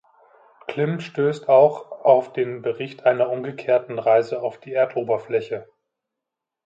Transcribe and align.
Klim 0.65 0.99
stößt 0.99 1.47
auch 1.47 1.91
auf 1.91 2.33
den 2.33 2.63
Bericht 2.63 3.05
einer 3.05 3.29
umgekehrten 3.29 3.99
Reise 3.99 4.41
auf 4.41 4.59
die 4.59 4.73
Erdoberfläche. 4.73 5.69